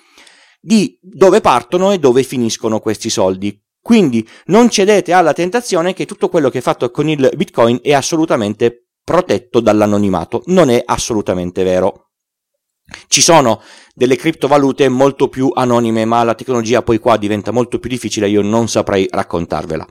di 0.61 0.97
dove 1.02 1.40
partono 1.40 1.90
e 1.90 1.99
dove 1.99 2.23
finiscono 2.23 2.78
questi 2.78 3.11
soldi. 3.11 3.61
Quindi 3.80 4.25
non 4.44 4.71
cedete 4.71 5.12
alla 5.12 5.33
tentazione 5.33 5.92
che 5.92 6.06
tutto 6.06 6.28
quello 6.28 6.50
che 6.50 6.59
è 6.59 6.61
fatto 6.61 6.88
con 6.92 7.09
il 7.09 7.33
Bitcoin 7.35 7.80
è 7.83 7.92
assolutamente 7.92 8.90
protetto 9.02 9.59
dall'anonimato. 9.59 10.44
Non 10.47 10.71
è 10.71 10.80
assolutamente 10.87 11.64
vero. 11.64 12.11
Ci 13.09 13.23
sono 13.23 13.61
delle 13.92 14.14
criptovalute 14.14 14.88
molto 14.88 15.26
più 15.26 15.50
anonime, 15.52 16.04
ma 16.04 16.23
la 16.23 16.37
tecnologia 16.37 16.80
poi 16.83 17.00
qua 17.00 17.16
diventa 17.16 17.50
molto 17.50 17.80
più 17.80 17.90
difficile, 17.90 18.28
io 18.28 18.40
non 18.40 18.68
saprei 18.68 19.09
raccontarvela. 19.11 19.85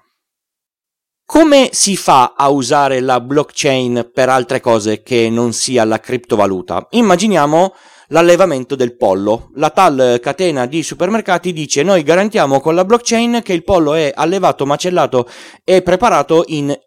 Come 1.25 1.69
si 1.71 1.95
fa 1.95 2.33
a 2.35 2.49
usare 2.49 2.99
la 2.99 3.21
blockchain 3.21 4.11
per 4.13 4.29
altre 4.29 4.59
cose 4.59 5.01
che 5.01 5.29
non 5.29 5.53
sia 5.53 5.85
la 5.85 5.99
criptovaluta? 5.99 6.85
Immaginiamo 6.91 7.73
l'allevamento 8.09 8.75
del 8.75 8.97
pollo. 8.97 9.49
La 9.55 9.69
tal 9.69 10.19
catena 10.21 10.65
di 10.65 10.83
supermercati 10.83 11.53
dice 11.53 11.81
noi 11.81 12.03
garantiamo 12.03 12.59
con 12.59 12.75
la 12.75 12.83
blockchain 12.85 13.41
che 13.41 13.53
il 13.53 13.63
pollo 13.63 13.93
è 13.93 14.11
allevato, 14.13 14.65
macellato 14.65 15.27
e 15.63 15.81
preparato 15.81 16.43
in, 16.47 16.77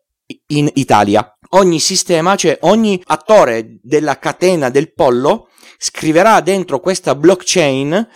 in 0.49 0.71
Italia. 0.75 1.33
Ogni 1.51 1.81
sistema, 1.81 2.37
cioè 2.37 2.59
ogni 2.63 3.03
attore 3.07 3.79
della 3.83 4.19
catena 4.19 4.69
del 4.69 4.93
pollo 4.93 5.49
scriverà 5.79 6.41
dentro 6.41 6.79
questa 6.79 7.15
blockchain 7.15 8.07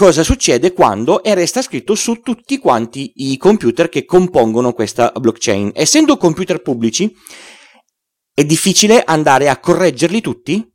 cosa 0.00 0.22
succede 0.22 0.72
quando 0.72 1.22
e 1.22 1.34
resta 1.34 1.60
scritto 1.60 1.94
su 1.94 2.22
tutti 2.22 2.56
quanti 2.56 3.12
i 3.16 3.36
computer 3.36 3.90
che 3.90 4.06
compongono 4.06 4.72
questa 4.72 5.12
blockchain. 5.14 5.72
Essendo 5.74 6.16
computer 6.16 6.62
pubblici, 6.62 7.14
è 8.32 8.42
difficile 8.42 9.02
andare 9.04 9.50
a 9.50 9.58
correggerli 9.58 10.22
tutti 10.22 10.66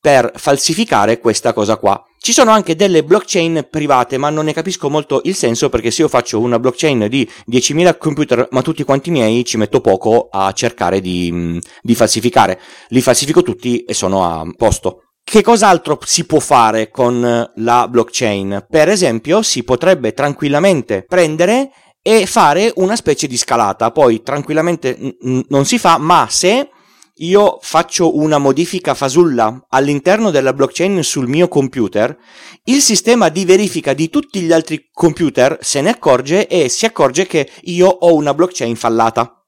per 0.00 0.32
falsificare 0.34 1.20
questa 1.20 1.52
cosa 1.52 1.76
qua. 1.76 2.02
Ci 2.18 2.32
sono 2.32 2.50
anche 2.50 2.74
delle 2.74 3.04
blockchain 3.04 3.68
private, 3.70 4.18
ma 4.18 4.28
non 4.28 4.46
ne 4.46 4.52
capisco 4.52 4.90
molto 4.90 5.20
il 5.22 5.36
senso 5.36 5.68
perché 5.68 5.92
se 5.92 6.02
io 6.02 6.08
faccio 6.08 6.40
una 6.40 6.58
blockchain 6.58 7.06
di 7.08 7.30
10.000 7.48 7.96
computer, 7.96 8.48
ma 8.50 8.62
tutti 8.62 8.82
quanti 8.82 9.12
miei, 9.12 9.44
ci 9.44 9.56
metto 9.56 9.80
poco 9.80 10.30
a 10.32 10.50
cercare 10.50 11.00
di, 11.00 11.60
di 11.80 11.94
falsificare. 11.94 12.58
Li 12.88 13.02
falsifico 13.02 13.44
tutti 13.44 13.84
e 13.84 13.94
sono 13.94 14.24
a 14.24 14.44
posto. 14.56 15.04
Che 15.30 15.42
cos'altro 15.42 15.98
si 16.06 16.24
può 16.24 16.40
fare 16.40 16.88
con 16.90 17.52
la 17.54 17.86
blockchain? 17.86 18.64
Per 18.66 18.88
esempio, 18.88 19.42
si 19.42 19.62
potrebbe 19.62 20.14
tranquillamente 20.14 21.04
prendere 21.06 21.70
e 22.00 22.24
fare 22.24 22.72
una 22.76 22.96
specie 22.96 23.26
di 23.26 23.36
scalata. 23.36 23.90
Poi 23.90 24.22
tranquillamente 24.22 24.96
n- 25.20 25.44
non 25.48 25.66
si 25.66 25.78
fa, 25.78 25.98
ma 25.98 26.28
se 26.30 26.70
io 27.16 27.58
faccio 27.60 28.16
una 28.16 28.38
modifica 28.38 28.94
fasulla 28.94 29.66
all'interno 29.68 30.30
della 30.30 30.54
blockchain 30.54 31.02
sul 31.02 31.28
mio 31.28 31.46
computer, 31.46 32.16
il 32.64 32.80
sistema 32.80 33.28
di 33.28 33.44
verifica 33.44 33.92
di 33.92 34.08
tutti 34.08 34.40
gli 34.40 34.52
altri 34.52 34.88
computer 34.90 35.58
se 35.60 35.82
ne 35.82 35.90
accorge 35.90 36.46
e 36.46 36.70
si 36.70 36.86
accorge 36.86 37.26
che 37.26 37.50
io 37.64 37.86
ho 37.86 38.14
una 38.14 38.32
blockchain 38.32 38.76
fallata. 38.76 39.44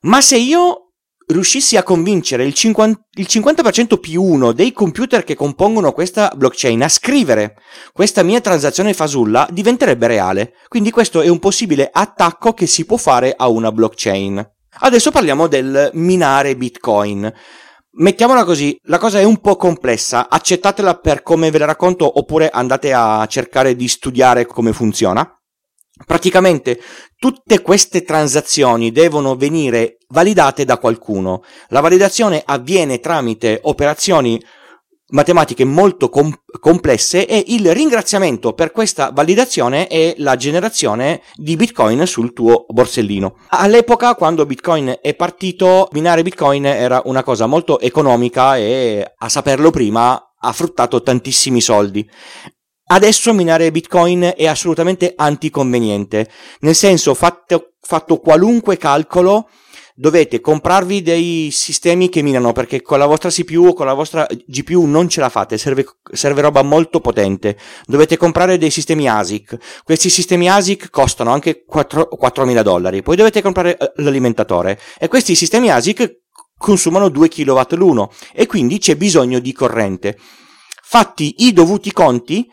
Ma 0.00 0.20
se 0.20 0.36
io 0.36 0.87
riuscissi 1.28 1.76
a 1.76 1.82
convincere 1.82 2.44
il 2.44 2.54
50%, 2.56 2.94
il 3.14 3.26
50% 3.28 3.98
più 3.98 4.22
uno 4.22 4.52
dei 4.52 4.72
computer 4.72 5.24
che 5.24 5.34
compongono 5.34 5.92
questa 5.92 6.32
blockchain 6.34 6.82
a 6.82 6.88
scrivere 6.88 7.56
questa 7.92 8.22
mia 8.22 8.40
transazione 8.40 8.94
fasulla, 8.94 9.46
diventerebbe 9.50 10.06
reale. 10.06 10.52
Quindi 10.68 10.90
questo 10.90 11.20
è 11.20 11.28
un 11.28 11.38
possibile 11.38 11.88
attacco 11.92 12.52
che 12.52 12.66
si 12.66 12.84
può 12.84 12.96
fare 12.96 13.34
a 13.36 13.48
una 13.48 13.72
blockchain. 13.72 14.52
Adesso 14.80 15.10
parliamo 15.10 15.46
del 15.46 15.90
minare 15.94 16.56
Bitcoin. 16.56 17.32
Mettiamola 17.90 18.44
così, 18.44 18.78
la 18.84 18.98
cosa 18.98 19.18
è 19.18 19.24
un 19.24 19.40
po' 19.40 19.56
complessa, 19.56 20.28
accettatela 20.28 20.98
per 20.98 21.22
come 21.22 21.50
ve 21.50 21.58
la 21.58 21.64
racconto 21.64 22.18
oppure 22.18 22.48
andate 22.48 22.92
a 22.92 23.26
cercare 23.26 23.74
di 23.74 23.88
studiare 23.88 24.46
come 24.46 24.72
funziona. 24.72 25.37
Praticamente 26.06 26.80
tutte 27.18 27.60
queste 27.60 28.02
transazioni 28.02 28.92
devono 28.92 29.36
venire 29.36 29.98
validate 30.08 30.64
da 30.64 30.78
qualcuno. 30.78 31.42
La 31.68 31.80
validazione 31.80 32.42
avviene 32.44 33.00
tramite 33.00 33.60
operazioni 33.62 34.40
matematiche 35.10 35.64
molto 35.64 36.08
com- 36.08 36.32
complesse 36.60 37.26
e 37.26 37.44
il 37.48 37.72
ringraziamento 37.72 38.52
per 38.52 38.72
questa 38.72 39.10
validazione 39.10 39.86
è 39.86 40.14
la 40.18 40.36
generazione 40.36 41.22
di 41.34 41.56
bitcoin 41.56 42.06
sul 42.06 42.32
tuo 42.32 42.66
borsellino. 42.68 43.36
All'epoca 43.48 44.14
quando 44.14 44.44
bitcoin 44.44 44.98
è 45.00 45.14
partito 45.14 45.88
minare 45.92 46.22
bitcoin 46.22 46.66
era 46.66 47.00
una 47.04 47.22
cosa 47.22 47.46
molto 47.46 47.80
economica 47.80 48.56
e 48.56 49.14
a 49.16 49.28
saperlo 49.28 49.70
prima 49.70 50.34
ha 50.40 50.52
fruttato 50.52 51.02
tantissimi 51.02 51.60
soldi. 51.60 52.08
Adesso 52.90 53.34
minare 53.34 53.70
bitcoin 53.70 54.32
è 54.34 54.46
assolutamente 54.46 55.12
anticonveniente, 55.14 56.28
nel 56.60 56.74
senso 56.74 57.12
fatto, 57.12 57.74
fatto 57.80 58.18
qualunque 58.18 58.78
calcolo 58.78 59.48
dovete 59.94 60.40
comprarvi 60.40 61.02
dei 61.02 61.50
sistemi 61.50 62.08
che 62.08 62.22
minano 62.22 62.52
perché 62.52 62.80
con 62.80 62.98
la 62.98 63.04
vostra 63.04 63.30
CPU 63.30 63.66
o 63.66 63.72
con 63.74 63.84
la 63.84 63.92
vostra 63.92 64.26
GPU 64.46 64.86
non 64.86 65.08
ce 65.08 65.20
la 65.20 65.28
fate, 65.28 65.58
serve, 65.58 65.84
serve 66.12 66.40
roba 66.40 66.62
molto 66.62 67.00
potente. 67.00 67.58
Dovete 67.84 68.16
comprare 68.16 68.56
dei 68.56 68.70
sistemi 68.70 69.06
ASIC. 69.06 69.82
Questi 69.84 70.08
sistemi 70.08 70.48
ASIC 70.48 70.88
costano 70.88 71.30
anche 71.30 71.64
4, 71.64 72.08
4.000 72.18 72.62
dollari. 72.62 73.02
Poi 73.02 73.16
dovete 73.16 73.42
comprare 73.42 73.76
eh, 73.76 73.92
l'alimentatore 73.96 74.78
e 74.98 75.08
questi 75.08 75.34
sistemi 75.34 75.68
ASIC 75.68 76.20
consumano 76.56 77.08
2 77.10 77.28
kW 77.28 77.60
l'uno 77.70 78.10
e 78.32 78.46
quindi 78.46 78.78
c'è 78.78 78.96
bisogno 78.96 79.40
di 79.40 79.52
corrente. 79.52 80.16
Fatti 80.82 81.34
i 81.38 81.52
dovuti 81.52 81.92
conti, 81.92 82.48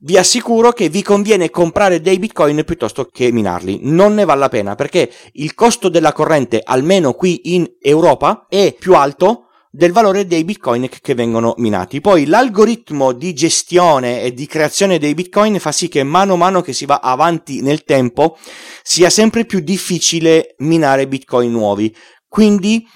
vi 0.00 0.16
assicuro 0.16 0.72
che 0.72 0.88
vi 0.88 1.02
conviene 1.02 1.50
comprare 1.50 2.00
dei 2.00 2.18
bitcoin 2.18 2.62
piuttosto 2.64 3.06
che 3.06 3.32
minarli. 3.32 3.80
Non 3.82 4.14
ne 4.14 4.24
vale 4.24 4.40
la 4.40 4.48
pena 4.48 4.74
perché 4.74 5.10
il 5.32 5.54
costo 5.54 5.88
della 5.88 6.12
corrente, 6.12 6.60
almeno 6.62 7.14
qui 7.14 7.54
in 7.54 7.68
Europa, 7.80 8.46
è 8.48 8.74
più 8.78 8.94
alto 8.94 9.44
del 9.70 9.92
valore 9.92 10.26
dei 10.26 10.44
bitcoin 10.44 10.88
che 10.88 11.14
vengono 11.14 11.54
minati. 11.58 12.00
Poi 12.00 12.26
l'algoritmo 12.26 13.12
di 13.12 13.34
gestione 13.34 14.22
e 14.22 14.32
di 14.32 14.46
creazione 14.46 14.98
dei 14.98 15.14
bitcoin 15.14 15.58
fa 15.58 15.72
sì 15.72 15.88
che 15.88 16.02
mano 16.04 16.34
a 16.34 16.36
mano 16.36 16.62
che 16.62 16.72
si 16.72 16.86
va 16.86 17.00
avanti 17.02 17.60
nel 17.60 17.84
tempo 17.84 18.38
sia 18.82 19.10
sempre 19.10 19.44
più 19.44 19.60
difficile 19.60 20.54
minare 20.58 21.08
bitcoin 21.08 21.50
nuovi. 21.50 21.94
Quindi 22.26 22.86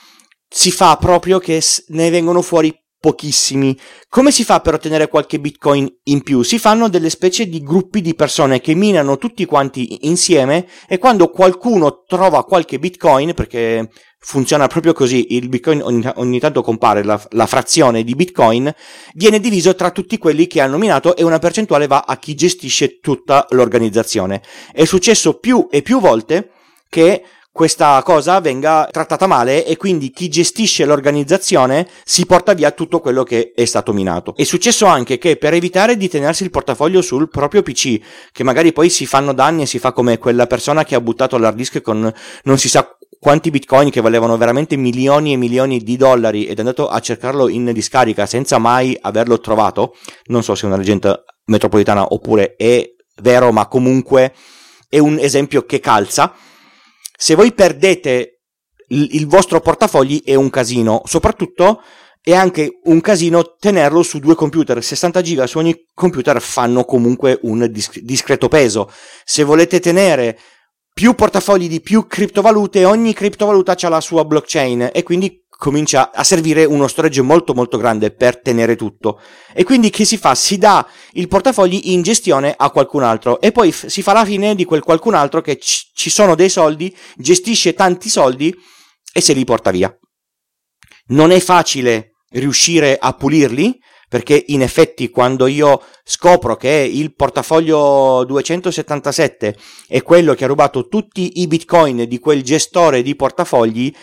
si 0.48 0.70
fa 0.70 0.96
proprio 0.96 1.38
che 1.38 1.62
ne 1.88 2.10
vengono 2.10 2.42
fuori 2.42 2.81
pochissimi. 3.02 3.76
Come 4.08 4.30
si 4.30 4.44
fa 4.44 4.60
per 4.60 4.74
ottenere 4.74 5.08
qualche 5.08 5.40
bitcoin 5.40 5.92
in 6.04 6.22
più? 6.22 6.42
Si 6.42 6.60
fanno 6.60 6.88
delle 6.88 7.10
specie 7.10 7.48
di 7.48 7.60
gruppi 7.60 8.00
di 8.00 8.14
persone 8.14 8.60
che 8.60 8.74
minano 8.74 9.18
tutti 9.18 9.44
quanti 9.44 10.06
insieme 10.06 10.68
e 10.86 10.98
quando 10.98 11.28
qualcuno 11.28 12.04
trova 12.06 12.44
qualche 12.44 12.78
bitcoin, 12.78 13.34
perché 13.34 13.90
funziona 14.20 14.68
proprio 14.68 14.92
così, 14.92 15.34
il 15.34 15.48
bitcoin 15.48 15.82
ogni, 15.82 16.08
ogni 16.14 16.38
tanto 16.38 16.62
compare 16.62 17.02
la, 17.02 17.20
la, 17.30 17.46
frazione 17.46 18.04
di 18.04 18.14
bitcoin, 18.14 18.72
viene 19.14 19.40
diviso 19.40 19.74
tra 19.74 19.90
tutti 19.90 20.16
quelli 20.16 20.46
che 20.46 20.60
hanno 20.60 20.78
minato 20.78 21.16
e 21.16 21.24
una 21.24 21.40
percentuale 21.40 21.88
va 21.88 22.04
a 22.06 22.16
chi 22.18 22.36
gestisce 22.36 23.00
tutta 23.00 23.48
l'organizzazione. 23.50 24.42
È 24.72 24.84
successo 24.84 25.40
più 25.40 25.66
e 25.72 25.82
più 25.82 25.98
volte 25.98 26.50
che 26.88 27.24
questa 27.52 28.00
cosa 28.02 28.40
venga 28.40 28.88
trattata 28.90 29.26
male 29.26 29.66
e 29.66 29.76
quindi 29.76 30.10
chi 30.10 30.30
gestisce 30.30 30.86
l'organizzazione 30.86 31.86
si 32.02 32.24
porta 32.24 32.54
via 32.54 32.70
tutto 32.70 33.00
quello 33.00 33.22
che 33.24 33.52
è 33.54 33.66
stato 33.66 33.92
minato. 33.92 34.34
È 34.34 34.44
successo 34.44 34.86
anche 34.86 35.18
che 35.18 35.36
per 35.36 35.52
evitare 35.52 35.98
di 35.98 36.08
tenersi 36.08 36.44
il 36.44 36.50
portafoglio 36.50 37.02
sul 37.02 37.28
proprio 37.28 37.62
PC, 37.62 38.00
che 38.32 38.42
magari 38.42 38.72
poi 38.72 38.88
si 38.88 39.04
fanno 39.04 39.34
danni 39.34 39.62
e 39.62 39.66
si 39.66 39.78
fa 39.78 39.92
come 39.92 40.16
quella 40.16 40.46
persona 40.46 40.82
che 40.84 40.94
ha 40.94 41.00
buttato 41.00 41.36
l'hard 41.36 41.56
disk 41.56 41.82
con 41.82 42.12
non 42.44 42.58
si 42.58 42.70
sa 42.70 42.96
quanti 43.18 43.50
bitcoin 43.50 43.90
che 43.90 44.00
valevano 44.00 44.36
veramente 44.38 44.74
milioni 44.76 45.34
e 45.34 45.36
milioni 45.36 45.78
di 45.78 45.96
dollari 45.96 46.46
ed 46.46 46.56
è 46.56 46.60
andato 46.60 46.88
a 46.88 46.98
cercarlo 47.00 47.48
in 47.48 47.70
discarica 47.72 48.24
senza 48.24 48.58
mai 48.58 48.96
averlo 49.00 49.38
trovato, 49.40 49.94
non 50.26 50.42
so 50.42 50.54
se 50.54 50.64
è 50.64 50.66
una 50.68 50.78
leggenda 50.78 51.22
metropolitana 51.44 52.14
oppure 52.14 52.56
è 52.56 52.94
vero, 53.20 53.52
ma 53.52 53.68
comunque 53.68 54.32
è 54.88 54.98
un 54.98 55.18
esempio 55.20 55.66
che 55.66 55.78
calza 55.78 56.34
se 57.22 57.36
voi 57.36 57.52
perdete 57.52 58.40
il, 58.88 59.10
il 59.12 59.28
vostro 59.28 59.60
portafogli 59.60 60.24
è 60.24 60.34
un 60.34 60.50
casino, 60.50 61.02
soprattutto 61.04 61.80
è 62.20 62.34
anche 62.34 62.80
un 62.86 63.00
casino 63.00 63.54
tenerlo 63.60 64.02
su 64.02 64.18
due 64.18 64.34
computer. 64.34 64.82
60 64.82 65.20
giga 65.20 65.46
su 65.46 65.58
ogni 65.58 65.86
computer 65.94 66.42
fanno 66.42 66.84
comunque 66.84 67.38
un 67.42 67.70
discreto 67.70 68.48
peso. 68.48 68.90
Se 69.24 69.44
volete 69.44 69.78
tenere 69.78 70.36
più 70.92 71.14
portafogli 71.14 71.68
di 71.68 71.80
più 71.80 72.08
criptovalute, 72.08 72.84
ogni 72.84 73.12
criptovaluta 73.12 73.76
ha 73.80 73.88
la 73.88 74.00
sua 74.00 74.24
blockchain 74.24 74.90
e 74.92 75.04
quindi 75.04 75.41
comincia 75.62 76.10
a 76.12 76.24
servire 76.24 76.64
uno 76.64 76.88
storage 76.88 77.22
molto 77.22 77.54
molto 77.54 77.78
grande 77.78 78.10
per 78.10 78.40
tenere 78.40 78.74
tutto. 78.74 79.20
E 79.54 79.62
quindi 79.62 79.90
che 79.90 80.04
si 80.04 80.16
fa? 80.16 80.34
Si 80.34 80.58
dà 80.58 80.84
il 81.12 81.28
portafogli 81.28 81.92
in 81.92 82.02
gestione 82.02 82.52
a 82.56 82.68
qualcun 82.70 83.04
altro 83.04 83.40
e 83.40 83.52
poi 83.52 83.70
f- 83.70 83.86
si 83.86 84.02
fa 84.02 84.12
la 84.12 84.24
fine 84.24 84.56
di 84.56 84.64
quel 84.64 84.82
qualcun 84.82 85.14
altro 85.14 85.40
che 85.40 85.58
c- 85.58 85.92
ci 85.94 86.10
sono 86.10 86.34
dei 86.34 86.48
soldi, 86.48 86.92
gestisce 87.14 87.74
tanti 87.74 88.08
soldi 88.08 88.52
e 89.12 89.20
se 89.20 89.34
li 89.34 89.44
porta 89.44 89.70
via. 89.70 89.96
Non 91.10 91.30
è 91.30 91.38
facile 91.38 92.14
riuscire 92.30 92.98
a 92.98 93.12
pulirli 93.12 93.78
perché 94.08 94.44
in 94.48 94.62
effetti 94.62 95.10
quando 95.10 95.46
io 95.46 95.80
scopro 96.02 96.56
che 96.56 96.90
il 96.92 97.14
portafoglio 97.14 98.24
277 98.24 99.56
è 99.86 100.02
quello 100.02 100.34
che 100.34 100.42
ha 100.42 100.48
rubato 100.48 100.88
tutti 100.88 101.40
i 101.40 101.46
bitcoin 101.46 102.08
di 102.08 102.18
quel 102.18 102.42
gestore 102.42 103.00
di 103.00 103.14
portafogli, 103.14 103.94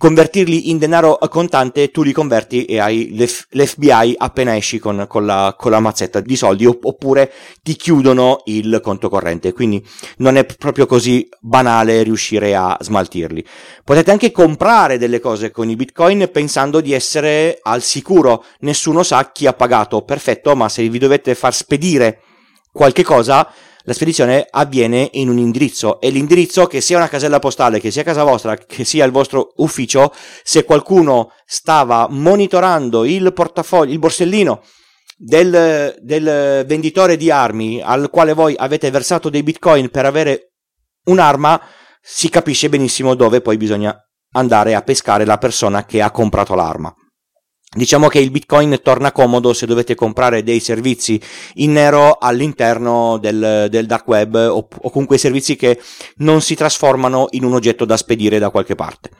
convertirli 0.00 0.70
in 0.70 0.78
denaro 0.78 1.18
contante, 1.28 1.90
tu 1.90 2.04
li 2.04 2.12
converti 2.12 2.64
e 2.66 2.78
hai 2.78 3.16
l'F- 3.16 3.48
l'FBI 3.50 4.14
appena 4.16 4.56
esci 4.56 4.78
con, 4.78 5.06
con, 5.08 5.26
la, 5.26 5.56
con, 5.58 5.72
la, 5.72 5.80
mazzetta 5.80 6.20
di 6.20 6.36
soldi, 6.36 6.66
oppure 6.66 7.32
ti 7.64 7.74
chiudono 7.74 8.42
il 8.44 8.80
conto 8.80 9.08
corrente. 9.08 9.52
Quindi 9.52 9.84
non 10.18 10.36
è 10.36 10.44
proprio 10.44 10.86
così 10.86 11.28
banale 11.40 12.04
riuscire 12.04 12.54
a 12.54 12.76
smaltirli. 12.80 13.44
Potete 13.82 14.12
anche 14.12 14.30
comprare 14.30 14.98
delle 14.98 15.18
cose 15.18 15.50
con 15.50 15.68
i 15.68 15.74
bitcoin 15.74 16.30
pensando 16.32 16.80
di 16.80 16.92
essere 16.92 17.58
al 17.60 17.82
sicuro. 17.82 18.44
Nessuno 18.60 19.02
sa 19.02 19.32
chi 19.32 19.48
ha 19.48 19.52
pagato. 19.52 20.02
Perfetto, 20.02 20.54
ma 20.54 20.68
se 20.68 20.88
vi 20.88 20.98
dovete 20.98 21.34
far 21.34 21.52
spedire 21.52 22.20
qualche 22.70 23.02
cosa, 23.02 23.50
la 23.88 23.94
spedizione 23.94 24.46
avviene 24.50 25.08
in 25.14 25.30
un 25.30 25.38
indirizzo 25.38 25.98
e 25.98 26.10
l'indirizzo 26.10 26.66
che 26.66 26.82
sia 26.82 26.98
una 26.98 27.08
casella 27.08 27.38
postale, 27.38 27.80
che 27.80 27.90
sia 27.90 28.02
casa 28.02 28.22
vostra, 28.22 28.54
che 28.54 28.84
sia 28.84 29.06
il 29.06 29.12
vostro 29.12 29.54
ufficio, 29.56 30.12
se 30.42 30.64
qualcuno 30.64 31.32
stava 31.46 32.06
monitorando 32.10 33.06
il 33.06 33.32
portafoglio, 33.32 33.92
il 33.92 33.98
borsellino 33.98 34.62
del, 35.16 35.96
del 36.02 36.66
venditore 36.66 37.16
di 37.16 37.30
armi 37.30 37.80
al 37.80 38.10
quale 38.10 38.34
voi 38.34 38.54
avete 38.58 38.90
versato 38.90 39.30
dei 39.30 39.42
bitcoin 39.42 39.88
per 39.88 40.04
avere 40.04 40.52
un'arma, 41.04 41.58
si 42.02 42.28
capisce 42.28 42.68
benissimo 42.68 43.14
dove 43.14 43.40
poi 43.40 43.56
bisogna 43.56 43.98
andare 44.32 44.74
a 44.74 44.82
pescare 44.82 45.24
la 45.24 45.38
persona 45.38 45.86
che 45.86 46.02
ha 46.02 46.10
comprato 46.10 46.54
l'arma. 46.54 46.94
Diciamo 47.70 48.08
che 48.08 48.18
il 48.18 48.30
Bitcoin 48.30 48.80
torna 48.82 49.12
comodo 49.12 49.52
se 49.52 49.66
dovete 49.66 49.94
comprare 49.94 50.42
dei 50.42 50.58
servizi 50.58 51.20
in 51.56 51.72
nero 51.72 52.16
all'interno 52.18 53.18
del, 53.18 53.66
del 53.68 53.86
dark 53.86 54.08
web 54.08 54.34
o, 54.34 54.66
o 54.74 54.90
comunque 54.90 55.18
servizi 55.18 55.54
che 55.54 55.78
non 56.16 56.40
si 56.40 56.54
trasformano 56.54 57.26
in 57.32 57.44
un 57.44 57.52
oggetto 57.52 57.84
da 57.84 57.98
spedire 57.98 58.38
da 58.38 58.48
qualche 58.48 58.74
parte. 58.74 59.10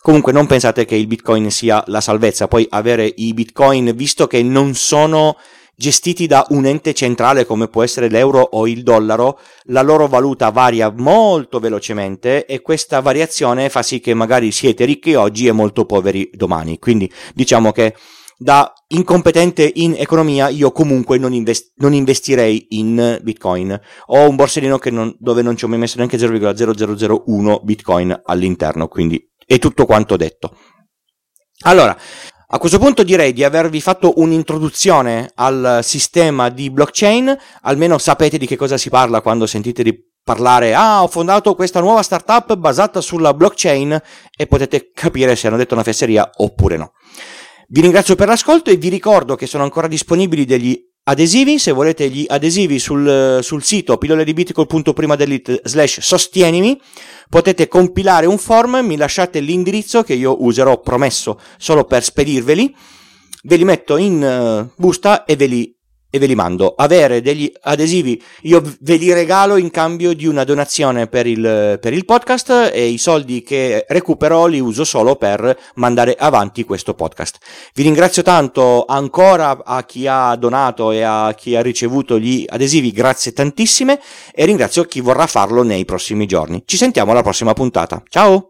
Comunque 0.00 0.32
non 0.32 0.46
pensate 0.46 0.86
che 0.86 0.94
il 0.94 1.06
Bitcoin 1.06 1.50
sia 1.50 1.84
la 1.88 2.00
salvezza, 2.00 2.48
poi 2.48 2.66
avere 2.70 3.12
i 3.16 3.34
Bitcoin, 3.34 3.94
visto 3.94 4.26
che 4.26 4.42
non 4.42 4.74
sono 4.74 5.36
gestiti 5.80 6.26
da 6.26 6.44
un 6.50 6.66
ente 6.66 6.92
centrale 6.92 7.46
come 7.46 7.68
può 7.68 7.82
essere 7.82 8.10
l'euro 8.10 8.40
o 8.40 8.68
il 8.68 8.82
dollaro, 8.82 9.38
la 9.68 9.80
loro 9.80 10.08
valuta 10.08 10.50
varia 10.50 10.92
molto 10.94 11.58
velocemente 11.58 12.44
e 12.44 12.60
questa 12.60 13.00
variazione 13.00 13.70
fa 13.70 13.82
sì 13.82 13.98
che 13.98 14.12
magari 14.12 14.52
siete 14.52 14.84
ricchi 14.84 15.14
oggi 15.14 15.46
e 15.46 15.52
molto 15.52 15.86
poveri 15.86 16.28
domani. 16.34 16.78
Quindi 16.78 17.10
diciamo 17.32 17.72
che 17.72 17.94
da 18.36 18.70
incompetente 18.88 19.70
in 19.76 19.94
economia 19.96 20.50
io 20.50 20.70
comunque 20.70 21.16
non, 21.16 21.32
invest- 21.32 21.72
non 21.76 21.94
investirei 21.94 22.66
in 22.70 23.18
bitcoin. 23.22 23.80
Ho 24.08 24.28
un 24.28 24.36
borsellino 24.36 24.78
non, 24.90 25.16
dove 25.18 25.40
non 25.40 25.56
ci 25.56 25.64
ho 25.64 25.68
mai 25.68 25.78
messo 25.78 25.96
neanche 25.96 26.18
0,0001 26.18 27.60
bitcoin 27.62 28.20
all'interno, 28.22 28.86
quindi 28.86 29.26
è 29.46 29.58
tutto 29.58 29.86
quanto 29.86 30.16
detto. 30.18 30.54
Allora, 31.62 31.96
a 32.52 32.58
questo 32.58 32.80
punto 32.80 33.04
direi 33.04 33.32
di 33.32 33.44
avervi 33.44 33.80
fatto 33.80 34.14
un'introduzione 34.16 35.30
al 35.36 35.80
sistema 35.82 36.48
di 36.48 36.68
blockchain, 36.68 37.36
almeno 37.62 37.96
sapete 37.96 38.38
di 38.38 38.46
che 38.46 38.56
cosa 38.56 38.76
si 38.76 38.90
parla 38.90 39.20
quando 39.20 39.46
sentite 39.46 39.84
di 39.84 39.96
parlare, 40.20 40.74
ah 40.74 41.04
ho 41.04 41.06
fondato 41.06 41.54
questa 41.54 41.78
nuova 41.78 42.02
startup 42.02 42.56
basata 42.56 43.00
sulla 43.00 43.34
blockchain 43.34 43.96
e 44.36 44.46
potete 44.48 44.90
capire 44.92 45.36
se 45.36 45.46
hanno 45.46 45.56
detto 45.56 45.74
una 45.74 45.84
fesseria 45.84 46.28
oppure 46.38 46.76
no. 46.76 46.92
Vi 47.68 47.82
ringrazio 47.82 48.16
per 48.16 48.26
l'ascolto 48.26 48.70
e 48.70 48.76
vi 48.76 48.88
ricordo 48.88 49.36
che 49.36 49.46
sono 49.46 49.62
ancora 49.62 49.86
disponibili 49.86 50.44
degli 50.44 50.76
adesivi, 51.04 51.58
se 51.58 51.72
volete 51.72 52.08
gli 52.08 52.24
adesivi 52.28 52.78
sul, 52.78 53.40
sul 53.42 53.62
sito 53.62 53.96
pilloledibitcoin.primadelite 53.96 55.62
slash 55.64 56.00
sostienimi, 56.00 56.80
potete 57.28 57.68
compilare 57.68 58.26
un 58.26 58.38
form, 58.38 58.84
mi 58.84 58.96
lasciate 58.96 59.40
l'indirizzo 59.40 60.02
che 60.02 60.14
io 60.14 60.44
userò 60.44 60.80
promesso 60.80 61.40
solo 61.58 61.84
per 61.84 62.02
spedirveli, 62.02 62.74
ve 63.44 63.56
li 63.56 63.64
metto 63.64 63.96
in 63.96 64.22
uh, 64.22 64.72
busta 64.76 65.24
e 65.24 65.36
ve 65.36 65.46
li 65.46 65.79
e 66.10 66.18
ve 66.18 66.26
li 66.26 66.34
mando. 66.34 66.74
Avere 66.76 67.22
degli 67.22 67.50
adesivi 67.62 68.20
io 68.42 68.62
ve 68.80 68.96
li 68.96 69.12
regalo 69.12 69.56
in 69.56 69.70
cambio 69.70 70.12
di 70.12 70.26
una 70.26 70.44
donazione 70.44 71.06
per 71.06 71.26
il, 71.26 71.78
per 71.80 71.92
il 71.92 72.04
podcast 72.04 72.70
e 72.72 72.86
i 72.86 72.98
soldi 72.98 73.42
che 73.42 73.84
recupero 73.88 74.46
li 74.46 74.60
uso 74.60 74.84
solo 74.84 75.16
per 75.16 75.56
mandare 75.76 76.16
avanti 76.18 76.64
questo 76.64 76.94
podcast. 76.94 77.38
Vi 77.74 77.82
ringrazio 77.82 78.22
tanto 78.22 78.84
ancora 78.86 79.62
a 79.64 79.84
chi 79.84 80.06
ha 80.06 80.34
donato 80.36 80.90
e 80.90 81.02
a 81.02 81.32
chi 81.34 81.56
ha 81.56 81.62
ricevuto 81.62 82.18
gli 82.18 82.44
adesivi, 82.46 82.90
grazie 82.90 83.32
tantissime 83.32 84.00
e 84.34 84.44
ringrazio 84.44 84.84
chi 84.84 85.00
vorrà 85.00 85.26
farlo 85.26 85.62
nei 85.62 85.84
prossimi 85.84 86.26
giorni. 86.26 86.62
Ci 86.64 86.76
sentiamo 86.76 87.12
alla 87.12 87.22
prossima 87.22 87.52
puntata. 87.52 88.02
Ciao! 88.08 88.49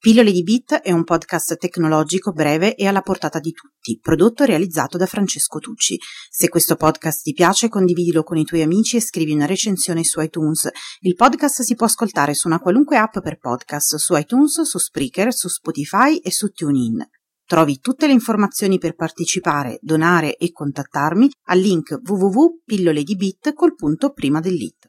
Pillole 0.00 0.32
di 0.32 0.42
Bit 0.42 0.76
è 0.76 0.92
un 0.92 1.04
podcast 1.04 1.58
tecnologico 1.58 2.32
breve 2.32 2.74
e 2.74 2.86
alla 2.86 3.02
portata 3.02 3.38
di 3.38 3.52
tutti, 3.52 3.98
prodotto 4.00 4.42
e 4.42 4.46
realizzato 4.46 4.96
da 4.96 5.04
Francesco 5.04 5.58
Tucci. 5.58 5.98
Se 6.30 6.48
questo 6.48 6.76
podcast 6.76 7.22
ti 7.22 7.34
piace, 7.34 7.68
condividilo 7.68 8.22
con 8.22 8.38
i 8.38 8.44
tuoi 8.44 8.62
amici 8.62 8.96
e 8.96 9.02
scrivi 9.02 9.32
una 9.32 9.44
recensione 9.44 10.02
su 10.02 10.18
iTunes. 10.22 10.70
Il 11.00 11.16
podcast 11.16 11.60
si 11.60 11.74
può 11.74 11.84
ascoltare 11.84 12.32
su 12.32 12.48
una 12.48 12.60
qualunque 12.60 12.96
app 12.96 13.18
per 13.18 13.36
podcast, 13.36 13.96
su 13.96 14.16
iTunes, 14.16 14.62
su 14.62 14.78
Spreaker, 14.78 15.34
su 15.34 15.48
Spotify 15.48 16.16
e 16.16 16.30
su 16.30 16.48
TuneIn. 16.48 17.06
Trovi 17.44 17.78
tutte 17.80 18.06
le 18.06 18.14
informazioni 18.14 18.78
per 18.78 18.94
partecipare, 18.94 19.80
donare 19.82 20.36
e 20.36 20.50
contattarmi 20.50 21.30
al 21.48 21.58
link 21.58 22.00
www.pilloledibit 22.02 23.52
col 23.52 23.74
punto 23.74 24.12
prima 24.12 24.40
dell'it. 24.40 24.88